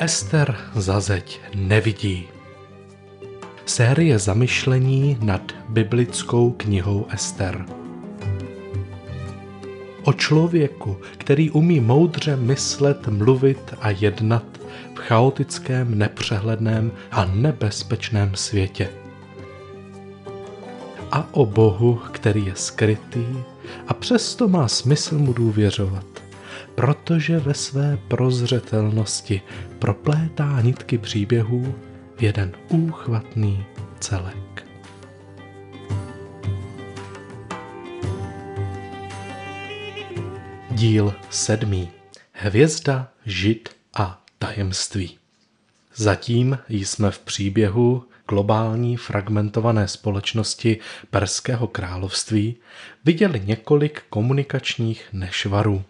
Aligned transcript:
Ester 0.00 0.56
za 0.74 1.00
zeď 1.00 1.40
nevidí. 1.54 2.28
Série 3.66 4.18
zamyšlení 4.18 5.18
nad 5.22 5.52
biblickou 5.68 6.50
knihou 6.50 7.06
Ester. 7.10 7.66
O 10.02 10.12
člověku, 10.12 10.96
který 11.18 11.50
umí 11.50 11.80
moudře 11.80 12.36
myslet, 12.36 13.08
mluvit 13.08 13.74
a 13.80 13.90
jednat 13.90 14.44
v 14.94 14.98
chaotickém, 14.98 15.98
nepřehledném 15.98 16.92
a 17.10 17.24
nebezpečném 17.24 18.34
světě. 18.34 18.88
A 21.12 21.34
o 21.34 21.46
Bohu, 21.46 22.00
který 22.10 22.46
je 22.46 22.56
skrytý 22.56 23.26
a 23.88 23.94
přesto 23.94 24.48
má 24.48 24.68
smysl 24.68 25.18
mu 25.18 25.32
důvěřovat 25.32 26.19
protože 26.80 27.38
ve 27.38 27.54
své 27.54 27.98
prozřetelnosti 28.08 29.42
proplétá 29.78 30.60
nitky 30.60 30.98
příběhů 30.98 31.74
v 32.16 32.22
jeden 32.22 32.52
úchvatný 32.68 33.64
celek. 33.98 34.66
Díl 40.70 41.14
sedmý. 41.30 41.90
Hvězda, 42.32 43.08
žid 43.26 43.68
a 43.94 44.24
tajemství. 44.38 45.18
Zatím 45.94 46.58
jsme 46.68 47.10
v 47.10 47.18
příběhu 47.18 48.04
globální 48.28 48.96
fragmentované 48.96 49.88
společnosti 49.88 50.78
Perského 51.10 51.66
království 51.66 52.56
viděli 53.04 53.42
několik 53.44 54.02
komunikačních 54.10 55.08
nešvarů. 55.12 55.84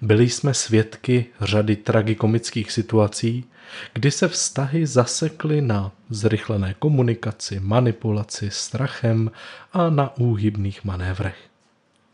Byli 0.00 0.28
jsme 0.28 0.54
svědky 0.54 1.26
řady 1.40 1.76
tragikomických 1.76 2.72
situací, 2.72 3.44
kdy 3.92 4.10
se 4.10 4.28
vztahy 4.28 4.86
zasekly 4.86 5.60
na 5.60 5.92
zrychlené 6.10 6.74
komunikaci, 6.78 7.60
manipulaci, 7.60 8.50
strachem 8.50 9.30
a 9.72 9.90
na 9.90 10.16
úhybných 10.16 10.84
manévrech. 10.84 11.36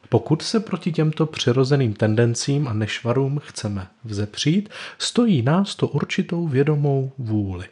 Pokud 0.09 0.43
se 0.43 0.61
proti 0.61 0.93
těmto 0.93 1.27
přirozeným 1.27 1.95
tendencím 1.95 2.69
a 2.69 2.73
nešvarům 2.73 3.39
chceme 3.45 3.87
vzepřít, 4.05 4.69
stojí 4.99 5.43
nás 5.43 5.75
to 5.75 5.89
určitou 5.89 6.49
vědomou 6.49 7.13
vůli. 7.19 7.67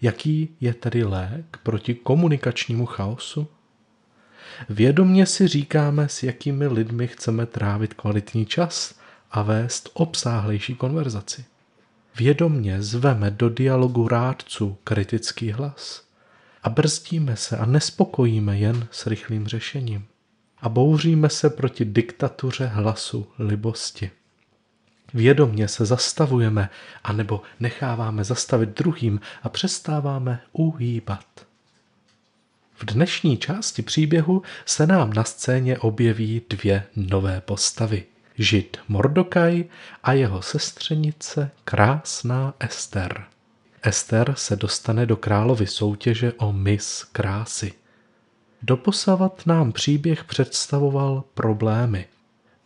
Jaký 0.00 0.48
je 0.60 0.74
tedy 0.74 1.04
lék 1.04 1.58
proti 1.62 1.94
komunikačnímu 1.94 2.86
chaosu? 2.86 3.46
Vědomně 4.68 5.26
si 5.26 5.48
říkáme, 5.48 6.08
s 6.08 6.22
jakými 6.22 6.66
lidmi 6.66 7.06
chceme 7.06 7.46
trávit 7.46 7.94
kvalitní 7.94 8.46
čas 8.46 8.94
a 9.30 9.42
vést 9.42 9.90
obsáhlejší 9.94 10.74
konverzaci. 10.74 11.44
Vědomně 12.16 12.82
zveme 12.82 13.30
do 13.30 13.48
dialogu 13.48 14.08
rádců 14.08 14.76
kritický 14.84 15.52
hlas 15.52 16.04
a 16.62 16.70
brzdíme 16.70 17.36
se 17.36 17.56
a 17.56 17.66
nespokojíme 17.66 18.58
jen 18.58 18.88
s 18.90 19.06
rychlým 19.06 19.46
řešením 19.46 20.04
a 20.60 20.68
bouříme 20.68 21.28
se 21.28 21.50
proti 21.50 21.84
diktatuře 21.84 22.66
hlasu 22.66 23.26
libosti. 23.38 24.10
Vědomně 25.14 25.68
se 25.68 25.86
zastavujeme 25.86 26.70
anebo 27.04 27.42
necháváme 27.60 28.24
zastavit 28.24 28.68
druhým 28.68 29.20
a 29.42 29.48
přestáváme 29.48 30.40
uhýbat. 30.52 31.24
V 32.82 32.84
dnešní 32.84 33.36
části 33.36 33.82
příběhu 33.82 34.42
se 34.66 34.86
nám 34.86 35.12
na 35.12 35.24
scéně 35.24 35.78
objeví 35.78 36.42
dvě 36.50 36.84
nové 36.96 37.40
postavy. 37.40 38.04
Žid 38.38 38.76
Mordokaj 38.88 39.64
a 40.02 40.12
jeho 40.12 40.42
sestřenice 40.42 41.50
krásná 41.64 42.54
Ester. 42.60 43.24
Ester 43.82 44.34
se 44.36 44.56
dostane 44.56 45.06
do 45.06 45.16
královy 45.16 45.66
soutěže 45.66 46.32
o 46.32 46.52
mis 46.52 47.04
krásy. 47.12 47.72
Doposavat 48.62 49.46
nám 49.46 49.72
příběh 49.72 50.24
představoval 50.24 51.24
problémy. 51.34 52.06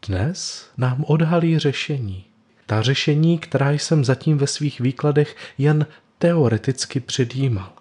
Dnes 0.09 0.71
nám 0.77 1.05
odhalí 1.07 1.59
řešení. 1.59 2.25
Ta 2.67 2.83
řešení, 2.83 3.39
která 3.39 3.71
jsem 3.71 4.05
zatím 4.05 4.39
ve 4.39 4.47
svých 4.47 4.81
výkladech 4.81 5.37
jen 5.59 5.87
teoreticky 6.19 7.01
předjímal. 7.01 7.73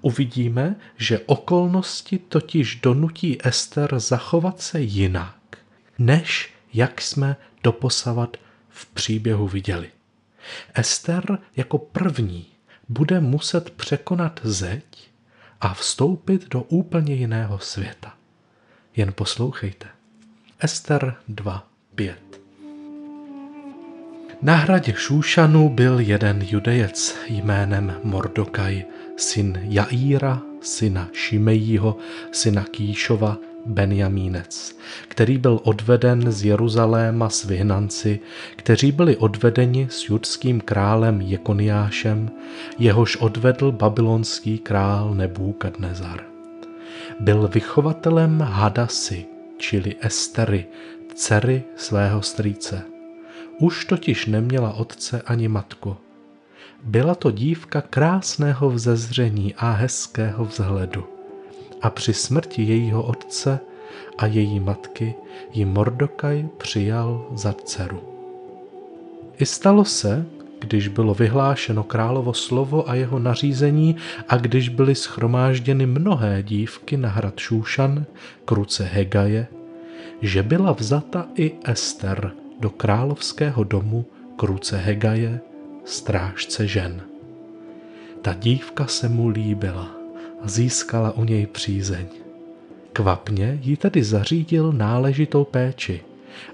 Uvidíme, 0.00 0.76
že 0.96 1.20
okolnosti 1.26 2.18
totiž 2.18 2.74
donutí 2.82 3.38
Ester 3.46 3.98
zachovat 3.98 4.60
se 4.60 4.80
jinak, 4.80 5.58
než 5.98 6.54
jak 6.74 7.00
jsme 7.00 7.36
doposavat 7.62 8.36
v 8.68 8.86
příběhu 8.86 9.48
viděli. 9.48 9.90
Ester 10.74 11.38
jako 11.56 11.78
první 11.78 12.46
bude 12.88 13.20
muset 13.20 13.70
překonat 13.70 14.40
zeď 14.42 15.10
a 15.60 15.74
vstoupit 15.74 16.48
do 16.48 16.62
úplně 16.62 17.14
jiného 17.14 17.58
světa. 17.58 18.14
Jen 18.96 19.12
poslouchejte. 19.12 19.88
Ester 20.60 21.16
2.5 21.28 22.27
Na 24.42 24.54
hradě 24.56 24.94
Šúšanu 24.96 25.68
byl 25.68 26.00
jeden 26.00 26.42
judejec 26.50 27.16
jménem 27.28 27.94
Mordokaj, 28.02 28.84
syn 29.16 29.60
Jaíra, 29.62 30.42
syna 30.60 31.08
Šimejího, 31.12 31.96
syna 32.32 32.64
Kýšova, 32.64 33.36
Benjamínec, 33.66 34.76
který 35.08 35.38
byl 35.38 35.60
odveden 35.62 36.32
z 36.32 36.44
Jeruzaléma 36.44 37.28
s 37.28 37.44
vyhnanci, 37.44 38.20
kteří 38.56 38.92
byli 38.92 39.16
odvedeni 39.16 39.88
s 39.90 40.08
judským 40.08 40.60
králem 40.60 41.20
Jekoniášem, 41.20 42.30
jehož 42.78 43.16
odvedl 43.16 43.72
babylonský 43.72 44.58
král 44.58 45.14
Nebúkadnezar. 45.14 46.24
Byl 47.20 47.48
vychovatelem 47.48 48.40
Hadasy, 48.40 49.26
čili 49.56 49.96
Estery, 50.00 50.66
dcery 51.14 51.62
svého 51.76 52.22
strýce. 52.22 52.97
Už 53.58 53.84
totiž 53.84 54.26
neměla 54.26 54.72
otce 54.72 55.22
ani 55.22 55.48
matku. 55.48 55.96
Byla 56.84 57.14
to 57.14 57.30
dívka 57.30 57.80
krásného 57.80 58.70
vzezření 58.70 59.54
a 59.54 59.70
hezkého 59.70 60.44
vzhledu 60.44 61.04
a 61.82 61.90
při 61.90 62.14
smrti 62.14 62.62
jejího 62.62 63.02
otce 63.02 63.60
a 64.18 64.26
její 64.26 64.60
matky 64.60 65.14
ji 65.52 65.64
Mordokaj 65.64 66.48
přijal 66.58 67.26
za 67.34 67.52
dceru. 67.52 68.00
I 69.38 69.46
stalo 69.46 69.84
se, 69.84 70.26
když 70.58 70.88
bylo 70.88 71.14
vyhlášeno 71.14 71.82
královo 71.82 72.34
slovo 72.34 72.90
a 72.90 72.94
jeho 72.94 73.18
nařízení 73.18 73.96
a 74.28 74.36
když 74.36 74.68
byly 74.68 74.94
schromážděny 74.94 75.86
mnohé 75.86 76.42
dívky 76.42 76.96
na 76.96 77.08
hrad 77.08 77.38
Šúšan, 77.38 78.04
kruce 78.44 78.84
Hegaje, 78.84 79.46
že 80.22 80.42
byla 80.42 80.72
vzata 80.72 81.26
i 81.34 81.52
Ester 81.64 82.32
do 82.60 82.70
královského 82.70 83.64
domu 83.64 84.04
kruce 84.36 84.76
Hegaje, 84.76 85.40
strážce 85.84 86.66
žen. 86.66 87.02
Ta 88.22 88.34
dívka 88.34 88.86
se 88.86 89.08
mu 89.08 89.28
líbila 89.28 89.90
a 90.42 90.48
získala 90.48 91.10
u 91.10 91.24
něj 91.24 91.46
přízeň. 91.46 92.06
Kvapně 92.92 93.58
jí 93.62 93.76
tedy 93.76 94.04
zařídil 94.04 94.72
náležitou 94.72 95.44
péči, 95.44 96.00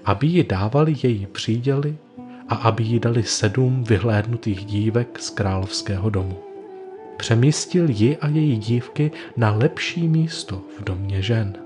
aby 0.05 0.27
ji 0.27 0.43
dávali 0.43 0.95
její 1.03 1.25
příděly 1.25 1.97
a 2.49 2.55
aby 2.55 2.83
jí 2.83 2.99
dali 2.99 3.23
sedm 3.23 3.83
vyhlédnutých 3.83 4.65
dívek 4.65 5.19
z 5.19 5.29
královského 5.29 6.09
domu. 6.09 6.37
Přemístil 7.17 7.89
ji 7.89 8.17
a 8.17 8.27
její 8.27 8.57
dívky 8.57 9.11
na 9.37 9.51
lepší 9.51 10.07
místo 10.07 10.61
v 10.79 10.83
domě 10.83 11.21
žen. 11.21 11.64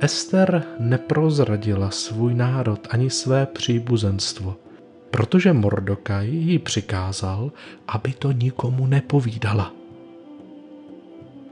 Ester 0.00 0.64
neprozradila 0.78 1.90
svůj 1.90 2.34
národ 2.34 2.86
ani 2.90 3.10
své 3.10 3.46
příbuzenstvo, 3.46 4.56
protože 5.10 5.52
Mordokaj 5.52 6.28
jí 6.28 6.58
přikázal, 6.58 7.52
aby 7.88 8.12
to 8.12 8.32
nikomu 8.32 8.86
nepovídala. 8.86 9.72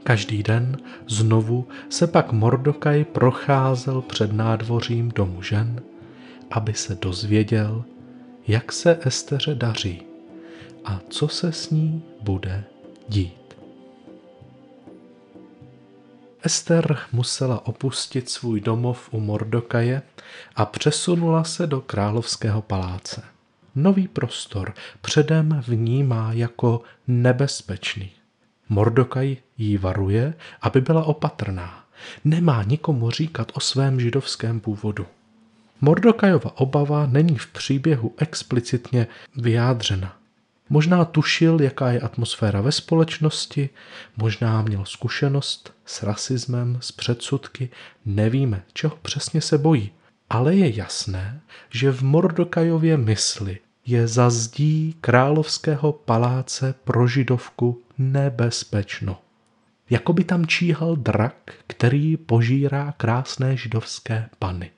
Každý 0.03 0.43
den 0.43 0.77
znovu 1.07 1.67
se 1.89 2.07
pak 2.07 2.31
Mordokaj 2.31 3.03
procházel 3.03 4.01
před 4.01 4.33
nádvořím 4.33 5.11
domu 5.15 5.41
žen, 5.41 5.81
aby 6.51 6.73
se 6.73 6.97
dozvěděl, 7.01 7.83
jak 8.47 8.71
se 8.71 8.99
Esteře 9.05 9.55
daří 9.55 10.01
a 10.85 10.99
co 11.09 11.27
se 11.27 11.51
s 11.51 11.69
ní 11.69 12.03
bude 12.21 12.63
dít. 13.09 13.36
Ester 16.47 16.97
musela 17.11 17.67
opustit 17.67 18.29
svůj 18.29 18.61
domov 18.61 19.09
u 19.11 19.19
Mordokaje 19.19 20.01
a 20.55 20.65
přesunula 20.65 21.43
se 21.43 21.67
do 21.67 21.81
královského 21.81 22.61
paláce. 22.61 23.23
Nový 23.75 24.07
prostor 24.07 24.73
předem 25.01 25.63
vnímá 25.67 26.33
jako 26.33 26.81
nebezpečný. 27.07 28.11
Mordokaj 28.69 29.37
jí 29.57 29.77
varuje, 29.77 30.33
aby 30.61 30.81
byla 30.81 31.03
opatrná. 31.03 31.85
Nemá 32.23 32.63
nikomu 32.63 33.11
říkat 33.11 33.51
o 33.53 33.59
svém 33.59 33.99
židovském 33.99 34.59
původu. 34.59 35.05
Mordokajova 35.81 36.57
obava 36.57 37.05
není 37.05 37.37
v 37.37 37.47
příběhu 37.47 38.13
explicitně 38.17 39.07
vyjádřena, 39.35 40.17
Možná 40.69 41.05
tušil, 41.05 41.61
jaká 41.61 41.91
je 41.91 41.99
atmosféra 41.99 42.61
ve 42.61 42.71
společnosti, 42.71 43.69
možná 44.17 44.61
měl 44.61 44.85
zkušenost 44.85 45.73
s 45.85 46.03
rasismem, 46.03 46.77
s 46.81 46.91
předsudky, 46.91 47.69
nevíme, 48.05 48.63
čeho 48.73 48.97
přesně 49.01 49.41
se 49.41 49.57
bojí. 49.57 49.91
Ale 50.29 50.55
je 50.55 50.75
jasné, 50.75 51.41
že 51.69 51.91
v 51.91 52.01
Mordokajově 52.03 52.97
mysli 52.97 53.59
je 53.85 54.07
za 54.07 54.29
zdí 54.29 54.95
královského 55.01 55.93
paláce 55.93 56.75
pro 56.83 57.07
židovku 57.07 57.81
nebezpečno. 57.97 59.19
Jako 59.89 60.13
by 60.13 60.23
tam 60.23 60.45
číhal 60.45 60.95
drak, 60.95 61.53
který 61.67 62.17
požírá 62.17 62.93
krásné 62.97 63.57
židovské 63.57 64.29
pany. 64.39 64.71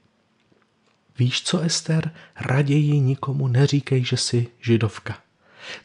Víš 1.19 1.43
co, 1.43 1.59
Ester, 1.59 2.11
raději 2.35 2.99
nikomu 2.99 3.47
neříkej, 3.47 4.03
že 4.03 4.17
jsi 4.17 4.47
židovka. 4.59 5.17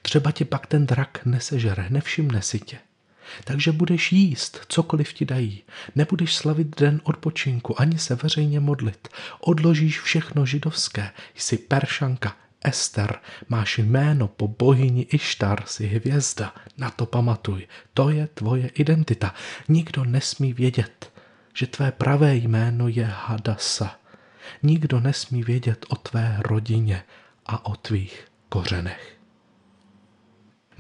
Třeba 0.03 0.31
tě 0.31 0.45
pak 0.45 0.67
ten 0.67 0.87
drak 0.87 1.21
nesežere, 1.25 1.87
nevšimne 1.91 2.43
si 2.43 2.61
tě. 2.61 2.79
Takže 3.45 3.73
budeš 3.73 4.13
jíst, 4.13 4.61
cokoliv 4.69 5.13
ti 5.13 5.25
dají. 5.25 5.63
Nebudeš 5.95 6.35
slavit 6.35 6.81
den 6.81 7.01
odpočinku, 7.05 7.81
ani 7.81 7.99
se 7.99 8.15
veřejně 8.15 8.61
modlit. 8.61 9.09
Odložíš 9.41 10.01
všechno 10.01 10.47
židovské. 10.47 11.11
Jsi 11.35 11.59
peršanka, 11.59 12.37
Ester, 12.65 13.19
máš 13.49 13.79
jméno 13.79 14.29
po 14.29 14.49
bohyni 14.49 15.03
Ištar, 15.03 15.63
jsi 15.67 15.87
hvězda. 15.87 16.55
Na 16.79 16.91
to 16.91 17.07
pamatuj. 17.07 17.67
To 17.95 18.11
je 18.11 18.27
tvoje 18.27 18.69
identita. 18.69 19.35
Nikdo 19.69 20.05
nesmí 20.05 20.53
vědět, 20.53 21.13
že 21.55 21.67
tvé 21.67 21.93
pravé 21.93 22.37
jméno 22.37 22.89
je 22.89 23.05
Hadasa. 23.05 23.97
Nikdo 24.63 25.01
nesmí 25.01 25.43
vědět 25.43 25.87
o 25.89 25.97
tvé 25.97 26.37
rodině 26.39 27.03
a 27.47 27.67
o 27.67 27.77
tvých 27.77 28.25
kořenech. 28.49 29.14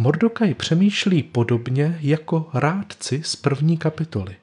Mordokaj 0.04 0.54
přemýšlí 0.54 1.22
podobně 1.22 1.98
jako 2.00 2.50
rádci 2.54 3.22
z 3.24 3.36
první 3.36 3.76
kapitoly. 3.76 4.36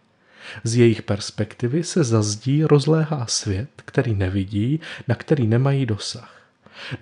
Z 0.64 0.76
jejich 0.76 1.02
perspektivy 1.02 1.84
se 1.84 2.04
zazdí 2.04 2.64
rozléhá 2.64 3.26
svět, 3.26 3.70
který 3.76 4.14
nevidí, 4.14 4.80
na 5.08 5.16
který 5.16 5.48
nemají 5.48 5.86
dosah. 5.86 6.42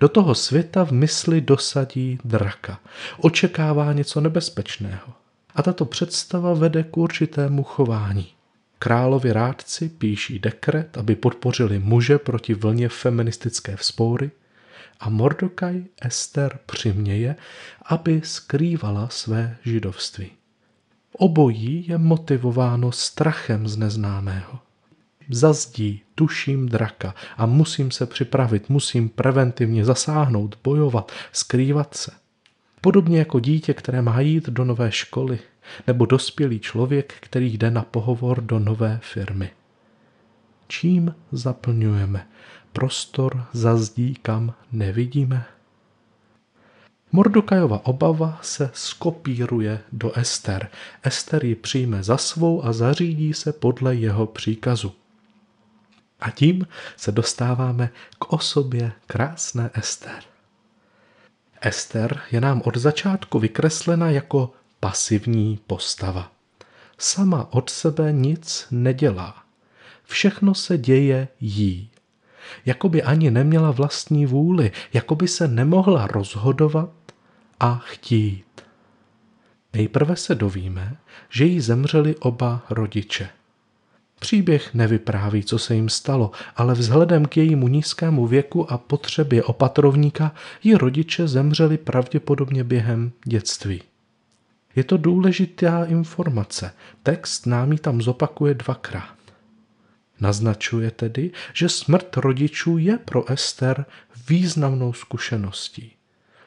Do 0.00 0.08
toho 0.08 0.34
světa 0.34 0.84
v 0.84 0.92
mysli 0.92 1.40
dosadí 1.40 2.18
draka. 2.24 2.80
Očekává 3.18 3.92
něco 3.92 4.20
nebezpečného. 4.20 5.12
A 5.54 5.62
tato 5.62 5.84
představa 5.84 6.54
vede 6.54 6.82
k 6.82 6.96
určitému 6.96 7.62
chování. 7.62 8.26
Královi 8.78 9.32
rádci 9.32 9.88
píší 9.88 10.38
dekret, 10.38 10.98
aby 10.98 11.16
podpořili 11.16 11.78
muže 11.78 12.18
proti 12.18 12.54
vlně 12.54 12.88
feministické 12.88 13.76
vzpoury 13.76 14.30
a 15.00 15.08
Mordokaj 15.08 15.84
Ester 16.02 16.58
přiměje, 16.66 17.36
aby 17.86 18.20
skrývala 18.24 19.08
své 19.08 19.56
židovství. 19.64 20.30
Obojí 21.12 21.88
je 21.88 21.98
motivováno 21.98 22.92
strachem 22.92 23.68
z 23.68 23.76
neznámého. 23.76 24.58
Zazdí, 25.30 26.02
tuším 26.14 26.68
draka 26.68 27.14
a 27.36 27.46
musím 27.46 27.90
se 27.90 28.06
připravit, 28.06 28.68
musím 28.68 29.08
preventivně 29.08 29.84
zasáhnout, 29.84 30.58
bojovat, 30.64 31.12
skrývat 31.32 31.94
se. 31.94 32.10
Podobně 32.80 33.18
jako 33.18 33.40
dítě, 33.40 33.74
které 33.74 34.02
má 34.02 34.20
jít 34.20 34.48
do 34.48 34.64
nové 34.64 34.92
školy, 34.92 35.38
nebo 35.86 36.06
dospělý 36.06 36.60
člověk, 36.60 37.14
který 37.20 37.58
jde 37.58 37.70
na 37.70 37.82
pohovor 37.82 38.40
do 38.40 38.58
nové 38.58 39.00
firmy. 39.02 39.50
Čím 40.68 41.14
zaplňujeme 41.32 42.26
prostor 42.72 43.46
za 43.52 43.76
zdí, 43.76 44.14
kam 44.14 44.54
nevidíme? 44.72 45.46
Mordokajova 47.12 47.86
obava 47.86 48.38
se 48.42 48.70
skopíruje 48.74 49.80
do 49.92 50.18
Ester. 50.18 50.70
Ester 51.02 51.44
ji 51.44 51.54
přijme 51.54 52.02
za 52.02 52.16
svou 52.16 52.64
a 52.64 52.72
zařídí 52.72 53.34
se 53.34 53.52
podle 53.52 53.94
jeho 53.94 54.26
příkazu. 54.26 54.94
A 56.20 56.30
tím 56.30 56.66
se 56.96 57.12
dostáváme 57.12 57.90
k 58.18 58.32
osobě 58.32 58.92
krásné 59.06 59.70
Ester. 59.74 60.22
Ester 61.60 62.20
je 62.30 62.40
nám 62.40 62.62
od 62.64 62.76
začátku 62.76 63.38
vykreslena 63.38 64.10
jako 64.10 64.52
pasivní 64.80 65.60
postava. 65.66 66.32
Sama 66.98 67.52
od 67.52 67.70
sebe 67.70 68.12
nic 68.12 68.66
nedělá. 68.70 69.44
Všechno 70.04 70.54
se 70.54 70.78
děje 70.78 71.28
jí. 71.40 71.89
Jakoby 72.66 73.02
ani 73.02 73.30
neměla 73.30 73.70
vlastní 73.70 74.26
vůli, 74.26 74.72
jakoby 74.92 75.28
se 75.28 75.48
nemohla 75.48 76.06
rozhodovat 76.06 76.90
a 77.60 77.80
chtít. 77.84 78.44
Nejprve 79.74 80.16
se 80.16 80.34
dovíme, 80.34 80.96
že 81.30 81.44
jí 81.44 81.60
zemřeli 81.60 82.16
oba 82.16 82.62
rodiče. 82.70 83.28
Příběh 84.20 84.74
nevypráví, 84.74 85.44
co 85.44 85.58
se 85.58 85.74
jim 85.74 85.88
stalo, 85.88 86.30
ale 86.56 86.74
vzhledem 86.74 87.24
k 87.26 87.36
jejímu 87.36 87.68
nízkému 87.68 88.26
věku 88.26 88.72
a 88.72 88.78
potřebě 88.78 89.42
opatrovníka 89.42 90.34
ji 90.62 90.74
rodiče 90.74 91.28
zemřeli 91.28 91.78
pravděpodobně 91.78 92.64
během 92.64 93.12
dětství. 93.24 93.82
Je 94.76 94.84
to 94.84 94.96
důležitá 94.96 95.84
informace. 95.84 96.72
Text 97.02 97.46
nám 97.46 97.72
ji 97.72 97.78
tam 97.78 98.02
zopakuje 98.02 98.54
dvakrát. 98.54 99.19
Naznačuje 100.20 100.90
tedy, 100.90 101.30
že 101.52 101.68
smrt 101.68 102.16
rodičů 102.16 102.78
je 102.78 102.98
pro 102.98 103.30
Ester 103.30 103.84
významnou 104.28 104.92
zkušeností. 104.92 105.92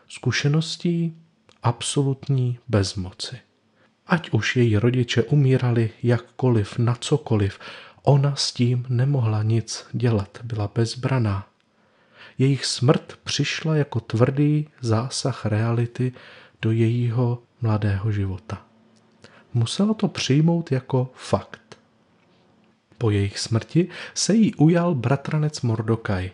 Zkušeností 0.07 1.17
absolutní 1.63 2.59
bezmoci. 2.67 3.39
Ať 4.07 4.29
už 4.29 4.55
její 4.55 4.77
rodiče 4.77 5.23
umírali 5.23 5.89
jakkoliv, 6.03 6.77
na 6.77 6.95
cokoliv, 6.95 7.59
ona 8.03 8.35
s 8.35 8.51
tím 8.51 8.85
nemohla 8.89 9.43
nic 9.43 9.85
dělat, 9.91 10.37
byla 10.43 10.71
bezbraná. 10.75 11.47
Jejich 12.37 12.65
smrt 12.65 13.19
přišla 13.23 13.75
jako 13.75 13.99
tvrdý 13.99 14.69
zásah 14.81 15.45
reality 15.45 16.11
do 16.61 16.71
jejího 16.71 17.43
mladého 17.61 18.11
života. 18.11 18.65
Musela 19.53 19.93
to 19.93 20.07
přijmout 20.07 20.71
jako 20.71 21.11
fakt. 21.15 21.62
Po 22.97 23.11
jejich 23.11 23.39
smrti 23.39 23.89
se 24.13 24.33
jí 24.33 24.55
ujal 24.55 24.95
bratranec 24.95 25.61
Mordokaj. 25.61 26.31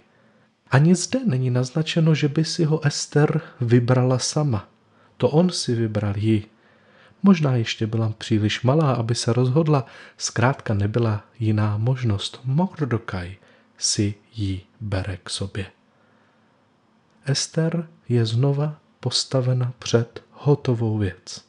Ani 0.71 0.95
zde 0.95 1.19
není 1.25 1.49
naznačeno, 1.49 2.15
že 2.15 2.27
by 2.27 2.45
si 2.45 2.63
ho 2.63 2.85
Ester 2.85 3.41
vybrala 3.61 4.19
sama. 4.19 4.67
To 5.17 5.29
on 5.29 5.49
si 5.49 5.75
vybral 5.75 6.17
ji. 6.17 6.45
Možná 7.23 7.55
ještě 7.55 7.87
byla 7.87 8.13
příliš 8.17 8.61
malá, 8.61 8.93
aby 8.93 9.15
se 9.15 9.33
rozhodla, 9.33 9.85
zkrátka 10.17 10.73
nebyla 10.73 11.23
jiná 11.39 11.77
možnost. 11.77 12.39
Mordokaj 12.43 13.35
si 13.77 14.15
ji 14.35 14.61
bere 14.81 15.17
k 15.17 15.29
sobě. 15.29 15.65
Ester 17.25 17.87
je 18.09 18.25
znova 18.25 18.79
postavena 18.99 19.73
před 19.79 20.23
hotovou 20.31 20.97
věc. 20.97 21.48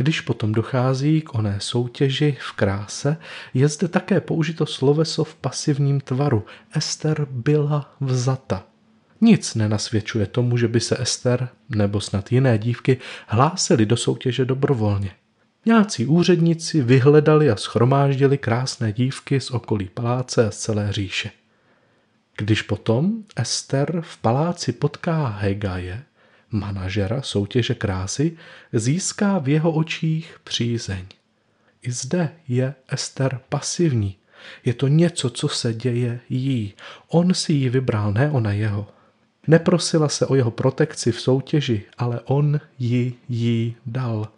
Když 0.00 0.20
potom 0.20 0.52
dochází 0.52 1.20
k 1.20 1.34
oné 1.34 1.56
soutěži 1.60 2.36
v 2.40 2.52
kráse, 2.52 3.16
je 3.54 3.68
zde 3.68 3.88
také 3.88 4.20
použito 4.20 4.66
sloveso 4.66 5.24
v 5.24 5.34
pasivním 5.34 6.00
tvaru. 6.00 6.44
Ester 6.76 7.26
byla 7.30 7.94
vzata. 8.00 8.64
Nic 9.20 9.54
nenasvědčuje 9.54 10.26
tomu, 10.26 10.56
že 10.56 10.68
by 10.68 10.80
se 10.80 11.02
Ester 11.02 11.48
nebo 11.68 12.00
snad 12.00 12.32
jiné 12.32 12.58
dívky 12.58 12.96
hlásily 13.26 13.86
do 13.86 13.96
soutěže 13.96 14.44
dobrovolně. 14.44 15.10
Nějací 15.66 16.06
úředníci 16.06 16.82
vyhledali 16.82 17.50
a 17.50 17.56
schromáždili 17.56 18.38
krásné 18.38 18.92
dívky 18.92 19.40
z 19.40 19.50
okolí 19.50 19.90
paláce 19.94 20.46
a 20.46 20.50
z 20.50 20.56
celé 20.56 20.92
říše. 20.92 21.30
Když 22.36 22.62
potom 22.62 23.12
Ester 23.36 24.00
v 24.00 24.16
paláci 24.18 24.72
potká 24.72 25.26
Hegaje, 25.26 26.02
manažera 26.50 27.22
soutěže 27.22 27.74
krásy, 27.74 28.36
získá 28.72 29.38
v 29.38 29.48
jeho 29.48 29.72
očích 29.72 30.40
přízeň. 30.44 31.04
I 31.82 31.92
zde 31.92 32.32
je 32.48 32.74
Ester 32.88 33.40
pasivní. 33.48 34.16
Je 34.64 34.74
to 34.74 34.88
něco, 34.88 35.30
co 35.30 35.48
se 35.48 35.74
děje 35.74 36.20
jí. 36.28 36.74
On 37.08 37.34
si 37.34 37.52
ji 37.52 37.68
vybral, 37.68 38.12
ne 38.12 38.30
ona 38.30 38.52
jeho. 38.52 38.88
Neprosila 39.46 40.08
se 40.08 40.26
o 40.26 40.34
jeho 40.34 40.50
protekci 40.50 41.12
v 41.12 41.20
soutěži, 41.20 41.82
ale 41.98 42.20
on 42.24 42.60
ji 42.78 43.14
jí 43.28 43.76
dal. 43.86 44.28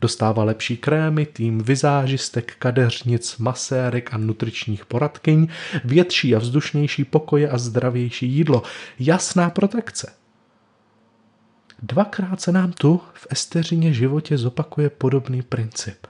Dostává 0.00 0.44
lepší 0.44 0.76
krémy, 0.76 1.26
tým 1.26 1.58
vizážistek, 1.58 2.54
kadeřnic, 2.58 3.36
masérek 3.38 4.14
a 4.14 4.16
nutričních 4.16 4.86
poradkyň, 4.86 5.48
větší 5.84 6.34
a 6.34 6.38
vzdušnější 6.38 7.04
pokoje 7.04 7.50
a 7.50 7.58
zdravější 7.58 8.28
jídlo. 8.28 8.62
Jasná 8.98 9.50
protekce. 9.50 10.21
Dvakrát 11.82 12.40
se 12.40 12.52
nám 12.52 12.72
tu 12.72 13.00
v 13.14 13.26
Esteřině 13.30 13.92
životě 13.92 14.38
zopakuje 14.38 14.90
podobný 14.90 15.42
princip. 15.42 16.06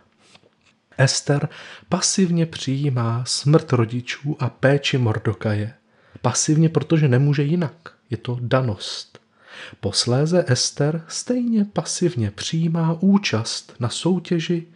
Ester 0.98 1.48
pasivně 1.88 2.46
přijímá 2.46 3.24
smrt 3.26 3.72
rodičů 3.72 4.36
a 4.38 4.48
péči 4.48 4.98
Mordokaje. 4.98 5.74
Pasivně, 6.22 6.68
protože 6.68 7.08
nemůže 7.08 7.42
jinak. 7.42 7.94
Je 8.10 8.16
to 8.16 8.38
danost. 8.40 9.18
Posléze 9.80 10.44
Ester 10.48 11.04
stejně 11.08 11.64
pasivně 11.64 12.30
přijímá 12.30 12.96
účast 13.00 13.74
na 13.80 13.88
soutěži 13.88 14.66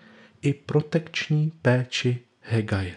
i 0.42 0.54
protekční 0.54 1.52
péči 1.62 2.18
Hegaje. 2.40 2.94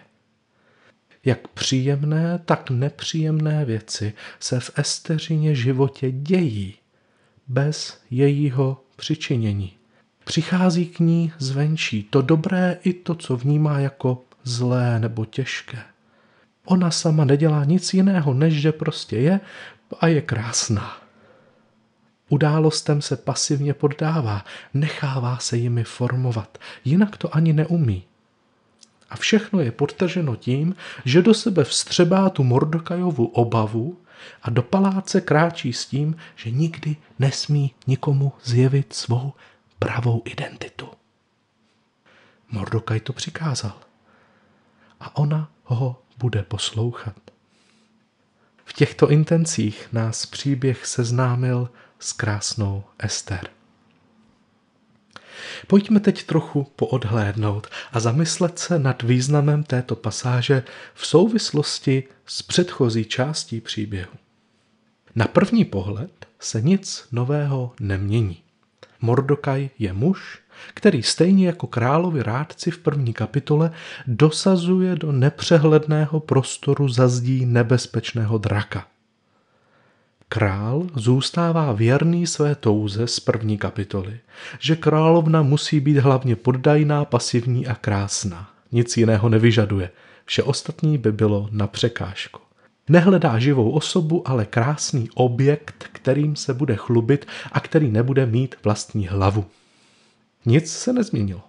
Jak 1.25 1.47
příjemné, 1.47 2.39
tak 2.45 2.69
nepříjemné 2.69 3.65
věci 3.65 4.13
se 4.39 4.59
v 4.59 4.71
Esteřině 4.75 5.55
životě 5.55 6.11
dějí 6.11 6.78
bez 7.49 8.01
jejího 8.11 8.81
přičinění. 8.95 9.73
Přichází 10.23 10.85
k 10.85 10.99
ní 10.99 11.33
zvenčí 11.37 12.03
to 12.03 12.21
dobré 12.21 12.77
i 12.83 12.93
to, 12.93 13.15
co 13.15 13.37
vnímá 13.37 13.79
jako 13.79 14.23
zlé 14.43 14.99
nebo 14.99 15.25
těžké. 15.25 15.79
Ona 16.65 16.91
sama 16.91 17.25
nedělá 17.25 17.65
nic 17.65 17.93
jiného, 17.93 18.33
než 18.33 18.53
že 18.61 18.71
prostě 18.71 19.17
je 19.17 19.39
a 19.99 20.07
je 20.07 20.21
krásná. 20.21 20.97
Událostem 22.29 23.01
se 23.01 23.17
pasivně 23.17 23.73
poddává, 23.73 24.45
nechává 24.73 25.37
se 25.37 25.57
jimi 25.57 25.83
formovat, 25.83 26.57
jinak 26.85 27.17
to 27.17 27.35
ani 27.35 27.53
neumí. 27.53 28.03
A 29.09 29.15
všechno 29.15 29.59
je 29.59 29.71
podtrženo 29.71 30.35
tím, 30.35 30.75
že 31.05 31.21
do 31.21 31.33
sebe 31.33 31.63
vstřebá 31.63 32.29
tu 32.29 32.43
Mordokajovu 32.43 33.25
obavu 33.25 33.97
a 34.41 34.49
do 34.49 34.63
paláce 34.63 35.21
kráčí 35.21 35.73
s 35.73 35.85
tím, 35.85 36.17
že 36.35 36.51
nikdy 36.51 36.95
nesmí 37.19 37.73
nikomu 37.87 38.33
zjevit 38.43 38.93
svou 38.93 39.33
pravou 39.79 40.21
identitu. 40.25 40.89
Mordokaj 42.51 42.99
to 42.99 43.13
přikázal. 43.13 43.77
A 44.99 45.17
ona 45.17 45.51
ho 45.63 46.01
bude 46.17 46.43
poslouchat. 46.43 47.15
V 48.65 48.73
těchto 48.73 49.09
intencích 49.09 49.87
nás 49.93 50.25
příběh 50.25 50.85
seznámil 50.85 51.69
s 51.99 52.13
krásnou 52.13 52.83
Ester. 52.99 53.58
Pojďme 55.67 55.99
teď 55.99 56.23
trochu 56.23 56.67
poodhlédnout 56.75 57.67
a 57.91 57.99
zamyslet 57.99 58.59
se 58.59 58.79
nad 58.79 59.03
významem 59.03 59.63
této 59.63 59.95
pasáže 59.95 60.63
v 60.93 61.07
souvislosti 61.07 62.03
s 62.25 62.41
předchozí 62.41 63.05
částí 63.05 63.61
příběhu. 63.61 64.11
Na 65.15 65.25
první 65.25 65.65
pohled 65.65 66.25
se 66.39 66.61
nic 66.61 67.07
nového 67.11 67.71
nemění. 67.79 68.37
Mordokaj 69.01 69.69
je 69.79 69.93
muž, 69.93 70.39
který 70.73 71.03
stejně 71.03 71.47
jako 71.47 71.67
královi 71.67 72.23
rádci 72.23 72.71
v 72.71 72.77
první 72.77 73.13
kapitole 73.13 73.71
dosazuje 74.07 74.95
do 74.95 75.11
nepřehledného 75.11 76.19
prostoru 76.19 76.89
zazdí 76.89 77.45
nebezpečného 77.45 78.37
draka. 78.37 78.87
Král 80.31 80.87
zůstává 80.95 81.71
věrný 81.71 82.27
své 82.27 82.55
touze 82.55 83.07
z 83.07 83.19
první 83.19 83.57
kapitoly, 83.57 84.19
že 84.59 84.75
královna 84.75 85.41
musí 85.41 85.79
být 85.79 85.97
hlavně 85.97 86.35
poddajná, 86.35 87.05
pasivní 87.05 87.67
a 87.67 87.75
krásná. 87.75 88.49
Nic 88.71 88.97
jiného 88.97 89.29
nevyžaduje. 89.29 89.89
Vše 90.25 90.43
ostatní 90.43 90.97
by 90.97 91.11
bylo 91.11 91.49
na 91.51 91.67
překážku. 91.67 92.41
Nehledá 92.89 93.39
živou 93.39 93.71
osobu, 93.71 94.27
ale 94.27 94.45
krásný 94.45 95.09
objekt, 95.13 95.89
kterým 95.91 96.35
se 96.35 96.53
bude 96.53 96.75
chlubit 96.75 97.25
a 97.51 97.59
který 97.59 97.91
nebude 97.91 98.25
mít 98.25 98.55
vlastní 98.63 99.07
hlavu. 99.07 99.45
Nic 100.45 100.71
se 100.71 100.93
nezměnilo. 100.93 101.41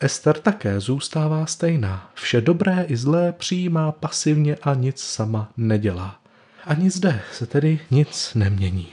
Ester 0.00 0.38
také 0.38 0.80
zůstává 0.80 1.46
stejná. 1.46 2.10
Vše 2.14 2.40
dobré 2.40 2.84
i 2.88 2.96
zlé 2.96 3.32
přijímá 3.32 3.92
pasivně 3.92 4.56
a 4.62 4.74
nic 4.74 5.00
sama 5.00 5.52
nedělá. 5.56 6.20
Ani 6.66 6.90
zde 6.90 7.22
se 7.32 7.46
tedy 7.46 7.80
nic 7.90 8.34
nemění. 8.34 8.92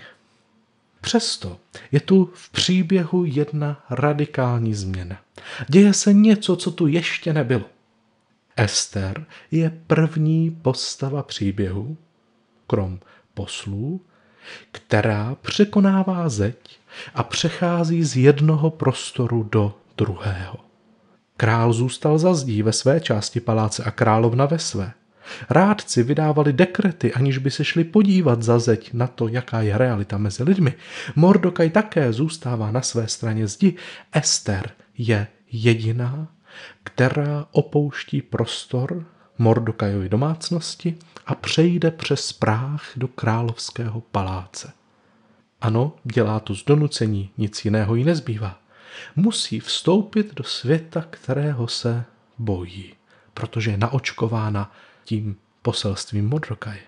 Přesto 1.02 1.58
je 1.92 2.00
tu 2.00 2.32
v 2.34 2.50
příběhu 2.50 3.26
jedna 3.26 3.86
radikální 3.90 4.74
změna. 4.74 5.18
Děje 5.70 5.94
se 5.94 6.14
něco, 6.14 6.56
co 6.56 6.72
tu 6.72 6.88
ještě 6.88 7.34
nebylo. 7.34 7.66
Ester 8.58 9.26
je 9.52 9.82
první 9.88 10.52
postava 10.52 11.24
příběhu, 11.24 11.98
krom 12.68 13.00
poslů, 13.34 14.02
která 14.72 15.36
překonává 15.42 16.30
zeď 16.30 16.80
a 17.16 17.24
přechází 17.24 18.04
z 18.04 18.18
jednoho 18.18 18.70
prostoru 18.70 19.50
do 19.52 19.76
druhého. 19.98 20.56
Král 21.38 21.74
zůstal 21.74 22.18
za 22.18 22.34
zdí 22.34 22.62
ve 22.62 22.74
své 22.74 23.00
části 23.00 23.40
paláce 23.40 23.84
a 23.84 23.92
královna 23.92 24.46
ve 24.46 24.60
své. 24.60 24.94
Rádci 25.50 26.04
vydávali 26.04 26.54
dekrety, 26.54 27.14
aniž 27.14 27.38
by 27.38 27.52
se 27.52 27.66
šli 27.66 27.84
podívat 27.84 28.44
za 28.44 28.60
zeď 28.60 28.94
na 28.94 29.08
to, 29.08 29.28
jaká 29.28 29.62
je 29.62 29.78
realita 29.78 30.18
mezi 30.18 30.44
lidmi. 30.44 30.74
Mordokaj 31.16 31.70
také 31.70 32.14
zůstává 32.14 32.72
na 32.72 32.82
své 32.82 33.08
straně 33.08 33.48
zdi. 33.48 33.76
Ester 34.12 34.72
je 34.98 35.28
jediná, 35.52 36.28
která 36.84 37.46
opouští 37.52 38.22
prostor 38.22 39.06
Mordokajovy 39.38 40.10
domácnosti 40.10 40.98
a 41.26 41.36
přejde 41.36 41.92
přes 41.92 42.34
práh 42.34 42.92
do 42.96 43.08
královského 43.08 44.02
paláce. 44.02 44.72
Ano, 45.62 45.96
dělá 46.04 46.40
to 46.40 46.56
z 46.56 46.66
donucení, 46.66 47.30
nic 47.38 47.66
jiného 47.66 47.96
jí 47.96 48.04
nezbývá. 48.04 48.60
Musí 49.16 49.60
vstoupit 49.60 50.34
do 50.34 50.44
světa, 50.44 51.06
kterého 51.10 51.68
se 51.68 52.06
bojí, 52.38 52.94
protože 53.34 53.72
je 53.72 53.78
naočkována 53.78 54.72
tím 55.04 55.36
poselstvím 55.62 56.30
Modrokaje. 56.30 56.80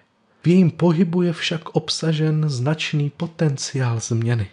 V 0.43 0.47
jejím 0.47 0.71
pohybu 0.71 1.21
je 1.21 1.33
však 1.33 1.69
obsažen 1.69 2.49
značný 2.49 3.09
potenciál 3.09 3.99
změny. 3.99 4.47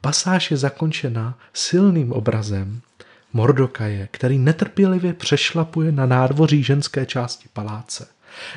Pasáž 0.00 0.50
je 0.50 0.56
zakončena 0.56 1.38
silným 1.52 2.12
obrazem 2.12 2.80
Mordokaje, 3.32 4.08
který 4.10 4.38
netrpělivě 4.38 5.14
přešlapuje 5.14 5.92
na 5.92 6.06
nádvoří 6.06 6.62
ženské 6.62 7.06
části 7.06 7.48
paláce. 7.52 8.08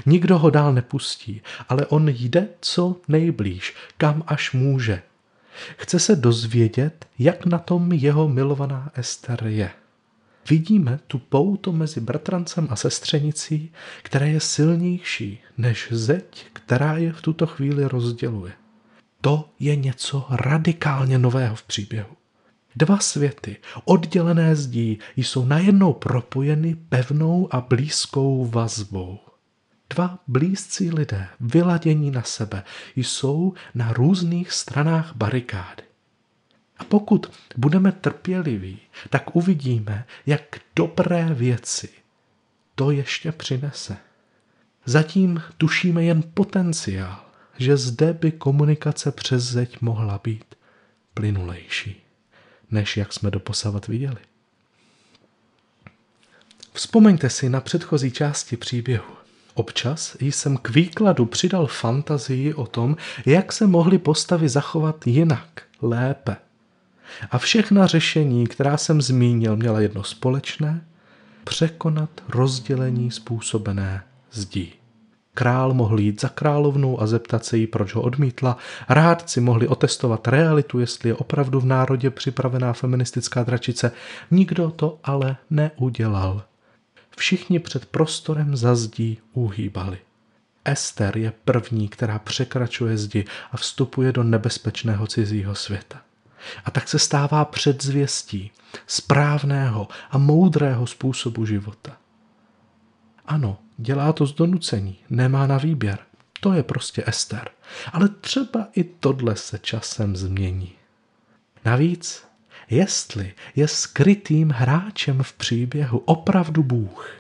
Nikdo 0.06 0.38
ho 0.38 0.50
dál 0.50 0.74
nepustí, 0.74 1.42
ale 1.70 1.86
on 1.86 2.10
jde 2.10 2.48
co 2.62 2.96
nejblíž, 3.08 3.76
kam 3.98 4.24
až 4.28 4.52
může. 4.52 5.02
Chce 5.78 6.00
se 6.00 6.16
dozvědět, 6.16 7.06
jak 7.20 7.46
na 7.46 7.58
tom 7.58 7.92
jeho 7.92 8.30
milovaná 8.30 8.92
Ester 8.96 9.48
je. 9.48 9.72
Vidíme 10.50 11.00
tu 11.08 11.20
pouto 11.20 11.72
mezi 11.72 12.00
bratrancem 12.00 12.68
a 12.72 12.76
sestřenicí, 12.76 13.72
které 14.04 14.30
je 14.30 14.40
silnější 14.40 15.40
než 15.58 15.88
zeď, 15.92 16.46
která 16.54 16.98
je 16.98 17.14
v 17.14 17.22
tuto 17.22 17.48
chvíli 17.48 17.86
rozděluje. 17.86 18.54
To 19.22 19.50
je 19.60 19.76
něco 19.76 20.26
radikálně 20.30 21.18
nového 21.18 21.56
v 21.56 21.64
příběhu. 21.64 22.16
Dva 22.76 23.00
světy, 23.00 23.58
oddělené 23.86 24.56
zdí, 24.56 25.00
jsou 25.16 25.46
najednou 25.46 25.94
propojeny 25.94 26.76
pevnou 26.76 27.48
a 27.52 27.62
blízkou 27.62 28.46
vazbou. 28.46 29.20
Dva 29.90 30.20
blízcí 30.28 30.92
lidé, 30.92 31.28
vyladění 31.40 32.12
na 32.12 32.24
sebe, 32.24 32.64
jsou 32.96 33.54
na 33.76 33.94
různých 33.94 34.52
stranách 34.52 35.16
barikády. 35.16 35.84
A 36.80 36.84
pokud 36.84 37.32
budeme 37.58 37.92
trpěliví, 37.92 38.80
tak 39.10 39.36
uvidíme, 39.36 40.06
jak 40.26 40.60
dobré 40.76 41.34
věci 41.34 41.90
to 42.76 42.92
ještě 42.92 43.32
přinese. 43.32 43.98
Zatím 44.86 45.42
tušíme 45.58 46.04
jen 46.04 46.24
potenciál, 46.34 47.26
že 47.58 47.78
zde 47.78 48.14
by 48.14 48.32
komunikace 48.32 49.12
přes 49.12 49.44
zeď 49.44 49.82
mohla 49.82 50.22
být 50.24 50.56
plynulejší, 51.14 52.02
než 52.72 52.98
jak 52.98 53.14
jsme 53.14 53.32
doposavat 53.32 53.88
viděli. 53.88 54.18
Vzpomeňte 56.74 57.30
si 57.30 57.50
na 57.50 57.62
předchozí 57.62 58.12
části 58.12 58.58
příběhu. 58.58 59.14
Občas 59.54 60.18
jsem 60.20 60.58
k 60.58 60.70
výkladu 60.70 61.26
přidal 61.26 61.68
fantazii 61.68 62.54
o 62.54 62.66
tom, 62.66 62.98
jak 63.26 63.52
se 63.52 63.68
mohly 63.68 63.98
postavy 63.98 64.50
zachovat 64.50 65.08
jinak, 65.08 65.62
lépe. 65.82 66.36
A 67.32 67.38
všechna 67.38 67.88
řešení, 67.88 68.48
která 68.48 68.78
jsem 68.78 69.02
zmínil, 69.02 69.56
měla 69.56 69.80
jedno 69.80 70.04
společné 70.04 70.82
překonat 71.44 72.10
rozdělení 72.30 73.12
způsobené 73.12 74.04
zdí. 74.32 74.74
Král 75.34 75.74
mohl 75.74 76.00
jít 76.00 76.22
za 76.22 76.30
královnou 76.30 77.02
a 77.02 77.08
zeptat 77.08 77.46
se 77.46 77.58
jí, 77.58 77.68
proč 77.68 77.96
ho 77.96 78.02
odmítla. 78.02 78.58
Rádci 78.90 79.42
mohli 79.42 79.68
otestovat 79.68 80.28
realitu, 80.28 80.80
jestli 80.80 81.10
je 81.10 81.16
opravdu 81.16 81.60
v 81.60 81.66
národě 81.66 82.10
připravená 82.10 82.74
feministická 82.74 83.44
dračice. 83.44 83.92
Nikdo 84.32 84.70
to 84.70 85.00
ale 85.04 85.38
neudělal. 85.50 86.44
Všichni 87.18 87.60
před 87.60 87.86
prostorem 87.86 88.56
za 88.56 88.76
zdí 88.76 89.18
uhýbali. 89.34 89.98
Ester 90.66 91.18
je 91.18 91.34
první, 91.46 91.88
která 91.88 92.20
překračuje 92.20 92.98
zdi 92.98 93.26
a 93.52 93.58
vstupuje 93.58 94.12
do 94.12 94.24
nebezpečného 94.24 95.08
cizího 95.08 95.56
světa. 95.56 96.02
A 96.66 96.72
tak 96.72 96.88
se 96.88 97.00
stává 97.00 97.46
předzvěstí 97.46 98.52
správného 98.88 99.88
a 100.12 100.18
moudrého 100.18 100.88
způsobu 100.88 101.46
života. 101.46 101.98
Ano, 103.26 103.58
dělá 103.78 104.14
to 104.14 104.26
z 104.26 104.34
donucení, 104.34 104.98
nemá 105.10 105.48
na 105.48 105.58
výběr. 105.58 106.00
To 106.40 106.54
je 106.54 106.64
prostě 106.64 107.04
Ester. 107.08 107.50
Ale 107.94 108.10
třeba 108.10 108.68
i 108.76 108.84
tohle 108.84 109.36
se 109.36 109.60
časem 109.60 110.16
změní. 110.16 110.72
Navíc, 111.66 112.28
jestli 112.70 113.34
je 113.56 113.68
skrytým 113.68 114.50
hráčem 114.50 115.24
v 115.24 115.34
příběhu 115.34 115.98
opravdu 115.98 116.64
Bůh, 116.64 117.12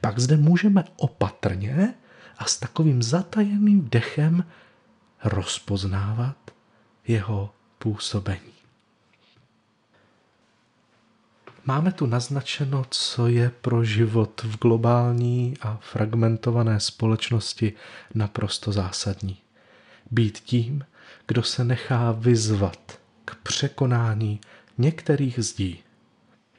pak 0.00 0.18
zde 0.18 0.36
můžeme 0.36 0.84
opatrně 0.96 1.94
a 2.38 2.44
s 2.44 2.58
takovým 2.58 3.02
zatajeným 3.02 3.88
dechem 3.88 4.44
rozpoznávat 5.24 6.36
jeho 7.08 7.54
působení. 7.82 8.52
Máme 11.64 11.92
tu 11.92 12.06
naznačeno, 12.06 12.86
co 12.90 13.26
je 13.26 13.50
pro 13.50 13.84
život 13.84 14.42
v 14.44 14.58
globální 14.58 15.54
a 15.60 15.78
fragmentované 15.82 16.80
společnosti 16.80 17.72
naprosto 18.14 18.72
zásadní. 18.72 19.36
Být 20.10 20.38
tím, 20.38 20.84
kdo 21.26 21.42
se 21.42 21.64
nechá 21.64 22.12
vyzvat 22.12 22.98
k 23.24 23.34
překonání 23.42 24.40
některých 24.78 25.38
zdí. 25.38 25.78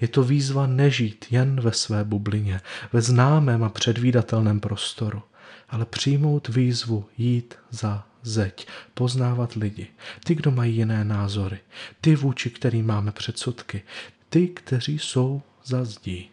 Je 0.02 0.08
to 0.08 0.24
výzva 0.24 0.68
nežít 0.68 1.26
jen 1.32 1.62
ve 1.62 1.72
své 1.72 2.04
bublině, 2.04 2.62
ve 2.94 3.02
známém 3.02 3.64
a 3.64 3.70
předvídatelném 3.70 4.60
prostoru, 4.60 5.22
ale 5.70 5.86
přijmout 5.86 6.48
výzvu 6.48 7.06
jít 7.18 7.56
za 7.70 8.06
zeď, 8.24 8.68
poznávat 8.94 9.54
lidi, 9.54 9.88
ty, 10.24 10.36
kdo 10.36 10.52
mají 10.52 10.76
jiné 10.76 11.04
názory, 11.04 11.60
ty, 12.02 12.16
vůči 12.16 12.50
kterým 12.50 12.86
máme 12.86 13.12
předsudky, 13.12 13.84
ty, 14.30 14.48
kteří 14.48 15.00
jsou 15.00 15.42
za 15.66 15.86
zdí. 15.86 16.30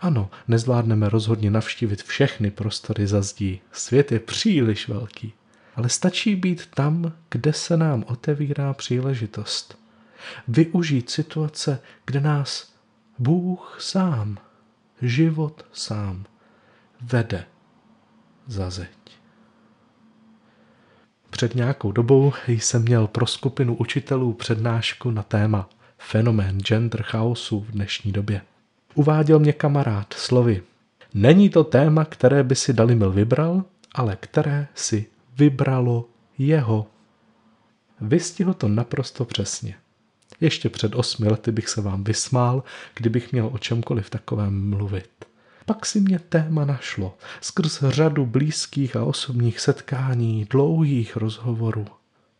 Ano, 0.00 0.30
nezvládneme 0.48 1.08
rozhodně 1.08 1.50
navštívit 1.50 2.02
všechny 2.02 2.50
prostory 2.50 3.06
za 3.06 3.22
zdí. 3.22 3.60
Svět 3.72 4.12
je 4.12 4.20
příliš 4.20 4.88
velký. 4.88 5.32
Ale 5.76 5.88
stačí 5.88 6.36
být 6.36 6.66
tam, 6.66 7.12
kde 7.30 7.52
se 7.52 7.76
nám 7.76 8.04
otevírá 8.06 8.74
příležitost. 8.74 9.78
Využít 10.48 11.10
situace, 11.10 11.80
kde 12.06 12.20
nás 12.20 12.74
Bůh 13.18 13.76
sám, 13.80 14.38
život 15.02 15.66
sám, 15.72 16.24
vede 17.00 17.46
za 18.46 18.70
zeď. 18.70 19.18
Před 21.34 21.54
nějakou 21.54 21.92
dobou 21.92 22.32
jsem 22.46 22.82
měl 22.82 23.06
pro 23.06 23.26
skupinu 23.26 23.76
učitelů 23.76 24.32
přednášku 24.32 25.10
na 25.10 25.22
téma 25.22 25.68
fenomén 25.98 26.60
gender 26.60 27.02
chaosu 27.02 27.60
v 27.60 27.70
dnešní 27.70 28.12
době. 28.12 28.40
Uváděl 28.94 29.38
mě 29.38 29.52
kamarád 29.52 30.12
slovy. 30.12 30.62
Není 31.14 31.50
to 31.50 31.64
téma, 31.64 32.04
které 32.04 32.42
by 32.42 32.54
si 32.54 32.72
Dalimil 32.72 33.12
vybral, 33.12 33.64
ale 33.94 34.16
které 34.20 34.66
si 34.74 35.06
vybralo 35.36 36.08
jeho. 36.38 36.86
Vystihl 38.00 38.54
to 38.54 38.68
naprosto 38.68 39.24
přesně. 39.24 39.74
Ještě 40.40 40.68
před 40.68 40.94
osmi 40.94 41.28
lety 41.28 41.52
bych 41.52 41.68
se 41.68 41.80
vám 41.80 42.04
vysmál, 42.04 42.62
kdybych 42.94 43.32
měl 43.32 43.50
o 43.52 43.58
čemkoliv 43.58 44.10
takovém 44.10 44.70
mluvit. 44.70 45.10
Pak 45.66 45.86
si 45.86 46.00
mě 46.00 46.18
téma 46.18 46.64
našlo 46.64 47.16
skrz 47.40 47.82
řadu 47.88 48.26
blízkých 48.26 48.96
a 48.96 49.04
osobních 49.04 49.60
setkání, 49.60 50.46
dlouhých 50.50 51.16
rozhovorů 51.16 51.86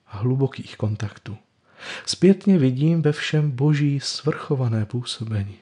a 0.07 0.17
hlubokých 0.19 0.77
kontaktů. 0.77 1.37
Zpětně 2.07 2.59
vidím 2.59 3.03
ve 3.03 3.13
všem 3.13 3.51
boží 3.51 4.01
svrchované 4.01 4.87
působení. 4.87 5.57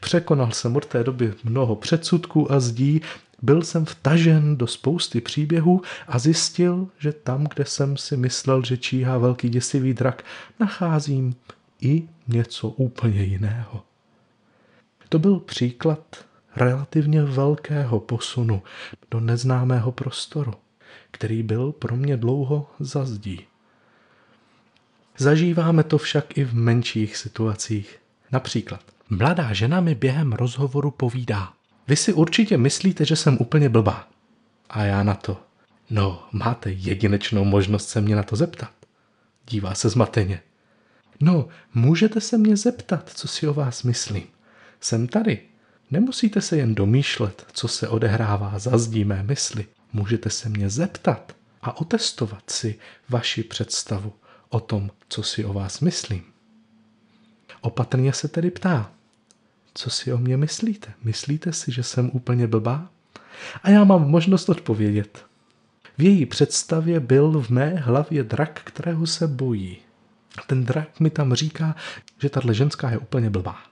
Překonal 0.00 0.52
jsem 0.52 0.76
od 0.76 0.86
té 0.86 1.04
doby 1.04 1.34
mnoho 1.44 1.76
předsudků 1.76 2.52
a 2.52 2.60
zdí, 2.60 3.00
byl 3.42 3.62
jsem 3.62 3.84
vtažen 3.84 4.56
do 4.56 4.66
spousty 4.66 5.20
příběhů 5.20 5.82
a 6.08 6.18
zjistil, 6.18 6.88
že 6.98 7.12
tam, 7.12 7.46
kde 7.54 7.64
jsem 7.64 7.96
si 7.96 8.16
myslel, 8.16 8.64
že 8.64 8.76
číhá 8.76 9.18
velký 9.18 9.48
děsivý 9.48 9.94
drak, 9.94 10.24
nacházím 10.60 11.34
i 11.80 12.08
něco 12.28 12.68
úplně 12.68 13.22
jiného. 13.22 13.82
To 15.08 15.18
byl 15.18 15.40
příklad 15.40 16.24
relativně 16.56 17.22
velkého 17.22 18.00
posunu 18.00 18.62
do 19.10 19.20
neznámého 19.20 19.92
prostoru, 19.92 20.54
který 21.10 21.42
byl 21.42 21.72
pro 21.72 21.96
mě 21.96 22.16
dlouho 22.16 22.70
za 22.80 23.04
zdí. 23.04 23.40
Zažíváme 25.18 25.82
to 25.82 25.98
však 25.98 26.38
i 26.38 26.44
v 26.44 26.54
menších 26.54 27.16
situacích. 27.16 27.98
Například, 28.32 28.80
mladá 29.10 29.52
žena 29.52 29.80
mi 29.80 29.94
během 29.94 30.32
rozhovoru 30.32 30.90
povídá, 30.90 31.52
vy 31.90 31.96
si 31.96 32.12
určitě 32.12 32.58
myslíte, 32.58 33.04
že 33.04 33.16
jsem 33.16 33.36
úplně 33.40 33.68
blbá. 33.68 34.08
A 34.70 34.82
já 34.82 35.02
na 35.02 35.14
to, 35.14 35.40
no, 35.90 36.28
máte 36.32 36.70
jedinečnou 36.70 37.44
možnost 37.44 37.88
se 37.88 38.00
mě 38.00 38.16
na 38.16 38.22
to 38.22 38.36
zeptat. 38.36 38.70
Dívá 39.48 39.74
se 39.74 39.88
zmateně. 39.88 40.42
No, 41.20 41.48
můžete 41.74 42.20
se 42.20 42.38
mě 42.38 42.56
zeptat, 42.56 43.10
co 43.14 43.28
si 43.28 43.48
o 43.48 43.54
vás 43.54 43.82
myslím. 43.82 44.22
Jsem 44.80 45.08
tady. 45.08 45.38
Nemusíte 45.90 46.40
se 46.40 46.56
jen 46.56 46.74
domýšlet, 46.74 47.46
co 47.52 47.68
se 47.68 47.88
odehrává 47.88 48.58
za 48.58 48.78
zdí 48.78 49.04
mé 49.04 49.22
mysli. 49.22 49.66
Můžete 49.92 50.30
se 50.30 50.48
mě 50.48 50.70
zeptat 50.70 51.36
a 51.62 51.80
otestovat 51.80 52.50
si 52.50 52.78
vaši 53.08 53.42
představu 53.42 54.12
o 54.48 54.60
tom, 54.60 54.90
co 55.08 55.22
si 55.22 55.44
o 55.44 55.52
vás 55.52 55.80
myslím. 55.80 56.24
Opatrně 57.60 58.12
se 58.12 58.28
tedy 58.28 58.50
ptá, 58.50 58.92
co 59.74 59.90
si 59.90 60.12
o 60.12 60.18
mě 60.18 60.36
myslíte? 60.36 60.92
Myslíte 61.04 61.52
si, 61.52 61.72
že 61.72 61.82
jsem 61.82 62.10
úplně 62.12 62.46
blbá? 62.46 62.90
A 63.62 63.70
já 63.70 63.84
mám 63.84 64.10
možnost 64.10 64.48
odpovědět. 64.48 65.24
V 65.98 66.02
její 66.02 66.26
představě 66.26 67.00
byl 67.00 67.42
v 67.42 67.50
mé 67.50 67.74
hlavě 67.74 68.22
drak, 68.22 68.60
kterého 68.64 69.06
se 69.06 69.26
bojí. 69.26 69.78
Ten 70.46 70.64
drak 70.64 71.00
mi 71.00 71.10
tam 71.10 71.34
říká, 71.34 71.76
že 72.18 72.28
tahle 72.28 72.54
ženská 72.54 72.90
je 72.90 72.98
úplně 72.98 73.30
blbá. 73.30 73.69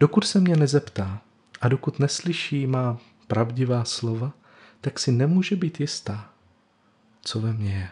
Dokud 0.00 0.26
se 0.26 0.40
mě 0.40 0.56
nezeptá 0.56 1.22
a 1.60 1.68
dokud 1.68 1.98
neslyší 1.98 2.66
má 2.66 2.98
pravdivá 3.26 3.84
slova, 3.84 4.32
tak 4.80 4.98
si 4.98 5.12
nemůže 5.12 5.56
být 5.56 5.80
jistá, 5.80 6.30
co 7.22 7.40
ve 7.40 7.52
mně 7.52 7.72
je. 7.72 7.90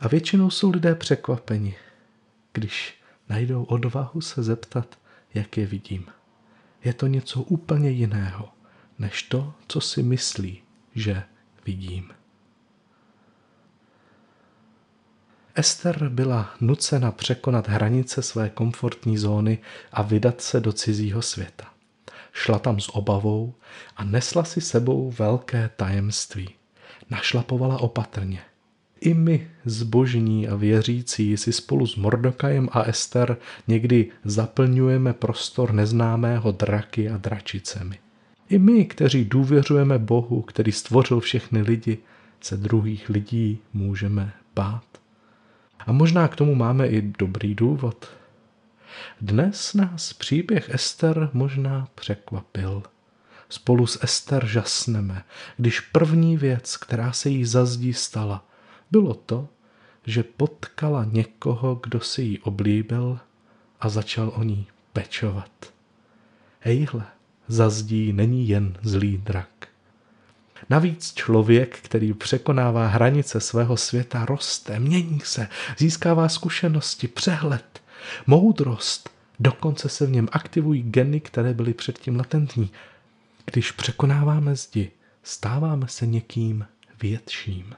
A 0.00 0.08
většinou 0.08 0.50
jsou 0.50 0.70
lidé 0.70 0.94
překvapeni, 0.94 1.76
když 2.52 3.00
najdou 3.28 3.64
odvahu 3.64 4.20
se 4.20 4.42
zeptat, 4.42 4.98
jak 5.34 5.56
je 5.56 5.66
vidím. 5.66 6.06
Je 6.84 6.94
to 6.94 7.06
něco 7.06 7.42
úplně 7.42 7.90
jiného, 7.90 8.48
než 8.98 9.22
to, 9.22 9.54
co 9.68 9.80
si 9.80 10.02
myslí, 10.02 10.62
že 10.94 11.22
vidím. 11.66 12.12
Ester 15.54 16.08
byla 16.08 16.54
nucena 16.60 17.12
překonat 17.12 17.68
hranice 17.68 18.22
své 18.22 18.48
komfortní 18.48 19.18
zóny 19.18 19.58
a 19.92 20.02
vydat 20.02 20.40
se 20.40 20.60
do 20.60 20.72
cizího 20.72 21.22
světa. 21.22 21.64
Šla 22.32 22.58
tam 22.58 22.80
s 22.80 22.94
obavou 22.94 23.54
a 23.96 24.04
nesla 24.04 24.44
si 24.44 24.60
sebou 24.60 25.10
velké 25.10 25.70
tajemství. 25.76 26.48
Našlapovala 27.10 27.80
opatrně– 27.80 28.40
i 29.04 29.14
my, 29.14 29.48
zbožní 29.64 30.48
a 30.48 30.56
věřící, 30.56 31.36
si 31.36 31.52
spolu 31.52 31.86
s 31.86 31.96
Mordokajem 31.96 32.68
a 32.72 32.82
Ester 32.82 33.36
někdy 33.68 34.10
zaplňujeme 34.24 35.12
prostor 35.12 35.72
neznámého 35.72 36.52
draky 36.52 37.10
a 37.10 37.16
dračicemi. 37.16 37.98
I 38.48 38.58
my, 38.58 38.84
kteří 38.84 39.24
důvěřujeme 39.24 39.98
Bohu, 39.98 40.42
který 40.42 40.72
stvořil 40.72 41.20
všechny 41.20 41.62
lidi, 41.62 41.98
se 42.40 42.56
druhých 42.56 43.08
lidí 43.08 43.58
můžeme 43.72 44.32
bát. 44.54 44.84
A 45.86 45.92
možná 45.92 46.28
k 46.28 46.36
tomu 46.36 46.54
máme 46.54 46.88
i 46.88 47.02
dobrý 47.18 47.54
důvod. 47.54 48.08
Dnes 49.20 49.74
nás 49.74 50.12
příběh 50.12 50.70
Ester 50.70 51.30
možná 51.32 51.88
překvapil. 51.94 52.82
Spolu 53.48 53.86
s 53.86 54.04
Ester 54.04 54.46
žasneme, 54.46 55.24
když 55.56 55.80
první 55.80 56.36
věc, 56.36 56.76
která 56.76 57.12
se 57.12 57.28
jí 57.28 57.44
zazdí 57.44 57.92
stala, 57.92 58.44
bylo 58.90 59.14
to, 59.14 59.48
že 60.06 60.22
potkala 60.22 61.04
někoho, 61.04 61.80
kdo 61.82 62.00
si 62.00 62.22
ji 62.22 62.38
oblíbil 62.38 63.18
a 63.80 63.88
začal 63.88 64.32
o 64.36 64.42
ní 64.42 64.66
pečovat. 64.92 65.72
Hejhle, 66.60 67.04
za 67.48 67.70
zdí 67.70 68.12
není 68.12 68.48
jen 68.48 68.76
zlý 68.82 69.18
drak. 69.18 69.53
Navíc 70.70 71.14
člověk, 71.14 71.78
který 71.82 72.14
překonává 72.14 72.86
hranice 72.86 73.40
svého 73.40 73.76
světa, 73.76 74.24
roste, 74.24 74.78
mění 74.80 75.20
se, 75.24 75.48
získává 75.78 76.28
zkušenosti, 76.28 77.08
přehled, 77.08 77.82
moudrost, 78.26 79.10
dokonce 79.40 79.88
se 79.88 80.06
v 80.06 80.10
něm 80.10 80.28
aktivují 80.32 80.82
geny, 80.82 81.20
které 81.20 81.54
byly 81.54 81.74
předtím 81.74 82.16
latentní. 82.16 82.70
Když 83.44 83.72
překonáváme 83.72 84.56
zdi, 84.56 84.90
stáváme 85.22 85.88
se 85.88 86.06
někým 86.06 86.66
větším. 87.02 87.74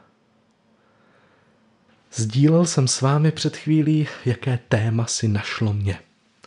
Sdílel 2.15 2.67
jsem 2.67 2.89
s 2.89 3.01
vámi 3.01 3.33
před 3.33 3.57
chvílí, 3.57 4.09
jaké 4.25 4.59
téma 4.69 5.07
si 5.07 5.29
našlo 5.29 5.73
mě. 5.73 5.99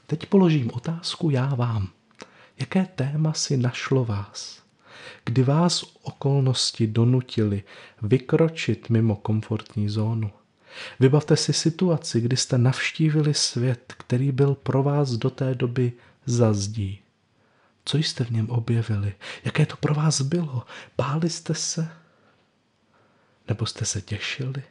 Teď 0.08 0.26
položím 0.26 0.72
otázku 0.74 1.30
já 1.30 1.56
vám. 1.56 1.90
Jaké 2.60 2.86
téma 2.96 3.34
si 3.34 3.58
našlo 3.58 4.06
vás? 4.06 4.69
Kdy 5.26 5.44
vás 5.44 5.84
okolnosti 6.02 6.88
donutili 6.88 7.64
vykročit 8.02 8.90
mimo 8.90 9.16
komfortní 9.16 9.90
zónu. 9.90 10.32
Vybavte 11.00 11.38
si 11.38 11.54
situaci, 11.54 12.22
kdy 12.22 12.38
jste 12.38 12.58
navštívili 12.58 13.34
svět, 13.34 13.94
který 13.98 14.32
byl 14.32 14.56
pro 14.56 14.84
vás 14.84 15.12
do 15.12 15.30
té 15.30 15.56
doby 15.56 15.94
zazdí. 16.26 17.00
Co 17.86 17.98
jste 17.98 18.24
v 18.24 18.30
něm 18.30 18.50
objevili? 18.50 19.14
Jaké 19.46 19.66
to 19.66 19.76
pro 19.78 19.94
vás 19.94 20.22
bylo? 20.22 20.64
Báli 20.98 21.30
jste 21.30 21.54
se? 21.56 21.90
Nebo 23.48 23.66
jste 23.66 23.86
se 23.86 24.02
těšili? 24.02 24.64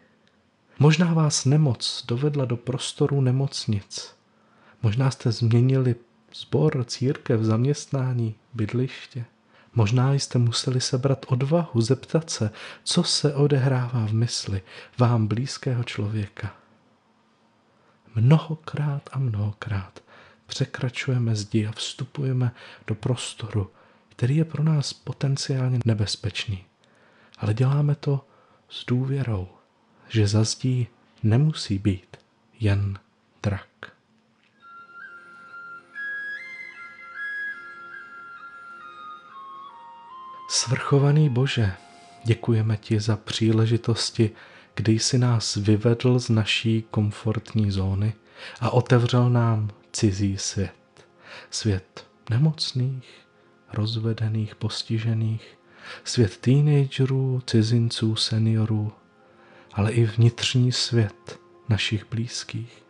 Možná 0.79 1.15
vás 1.15 1.45
nemoc 1.45 2.05
dovedla 2.09 2.45
do 2.45 2.57
prostoru 2.57 3.21
nemocnic. 3.21 4.15
Možná 4.83 5.11
jste 5.11 5.33
změnili 5.33 5.95
zbor, 6.35 6.85
církev, 6.85 7.41
zaměstnání, 7.41 8.35
bydliště. 8.55 9.25
Možná 9.79 10.13
jste 10.13 10.39
museli 10.39 10.81
sebrat 10.81 11.27
odvahu, 11.29 11.81
zeptat 11.81 12.31
se, 12.31 12.51
co 12.85 13.03
se 13.03 13.35
odehrává 13.35 14.07
v 14.07 14.13
mysli 14.13 14.63
vám 14.99 15.27
blízkého 15.27 15.85
člověka. 15.85 16.55
Mnohokrát 18.15 19.11
a 19.13 19.19
mnohokrát 19.19 20.03
překračujeme 20.47 21.37
zdi 21.37 21.67
a 21.67 21.73
vstupujeme 21.73 22.53
do 22.87 22.95
prostoru, 22.95 23.71
který 24.09 24.37
je 24.37 24.45
pro 24.45 24.63
nás 24.63 24.93
potenciálně 24.93 25.79
nebezpečný. 25.85 26.65
Ale 27.39 27.55
děláme 27.55 27.95
to 27.95 28.27
s 28.69 28.87
důvěrou, 28.87 29.49
že 30.09 30.27
za 30.27 30.45
zdí 30.45 30.89
nemusí 31.23 31.79
být 31.79 32.17
jen 32.61 32.99
drak. 33.43 33.98
Svrchovaný 40.59 41.29
Bože, 41.29 41.73
děkujeme 42.25 42.77
ti 42.77 43.01
za 43.01 43.17
příležitosti, 43.17 44.31
kdy 44.75 44.93
jsi 44.93 45.19
nás 45.19 45.57
vyvedl 45.57 46.19
z 46.19 46.29
naší 46.29 46.85
komfortní 46.91 47.71
zóny 47.71 48.15
a 48.61 48.71
otevřel 48.71 49.31
nám 49.31 49.71
cizí 49.93 50.39
svět. 50.39 51.07
Svět 51.51 52.07
nemocných, 52.31 53.09
rozvedených, 53.73 54.55
postižených, 54.55 55.59
svět 56.05 56.37
teenagerů, 56.37 57.43
cizinců, 57.47 58.17
seniorů, 58.17 58.93
ale 59.73 59.93
i 59.93 60.05
vnitřní 60.05 60.73
svět 60.73 61.41
našich 61.69 62.07
blízkých. 62.11 62.88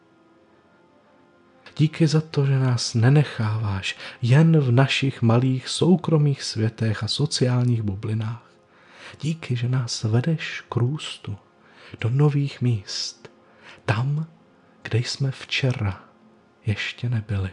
Díky 1.78 2.06
za 2.06 2.20
to, 2.20 2.46
že 2.46 2.58
nás 2.58 2.94
nenecháváš 2.94 3.96
jen 4.22 4.60
v 4.60 4.70
našich 4.70 5.22
malých 5.22 5.68
soukromých 5.68 6.42
světech 6.42 7.02
a 7.02 7.08
sociálních 7.08 7.82
bublinách. 7.82 8.50
Díky, 9.20 9.56
že 9.56 9.68
nás 9.68 10.04
vedeš 10.04 10.64
k 10.68 10.76
růstu 10.76 11.36
do 12.00 12.10
nových 12.10 12.60
míst, 12.60 13.30
tam, 13.84 14.26
kde 14.82 14.98
jsme 14.98 15.30
včera 15.30 16.04
ještě 16.66 17.08
nebyli. 17.08 17.50